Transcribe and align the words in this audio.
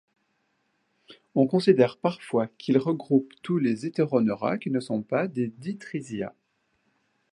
On 1.35 1.45
considère 1.45 1.95
parfois 1.95 2.47
qu'il 2.57 2.79
regroupe 2.79 3.33
tous 3.43 3.59
les 3.59 3.85
Heteroneura 3.85 4.57
qui 4.57 4.71
ne 4.71 4.79
sont 4.79 5.03
pas 5.03 5.27
des 5.27 5.49
Ditrysia. 5.59 6.33